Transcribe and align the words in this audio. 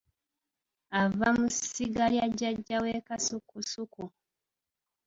Ava 1.01 1.27
mu 1.39 1.47
ssiga 1.55 2.05
lya 2.13 2.25
jjajja 2.31 2.77
we 2.83 2.91
Kasukusuku. 3.07 4.03